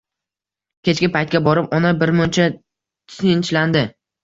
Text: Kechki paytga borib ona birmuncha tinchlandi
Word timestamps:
Kechki 0.89 1.09
paytga 1.17 1.41
borib 1.49 1.77
ona 1.81 1.93
birmuncha 2.01 2.49
tinchlandi 3.17 3.89